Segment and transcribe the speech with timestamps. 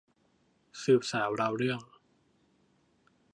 [0.81, 1.81] สืบสาวราวเรื่อง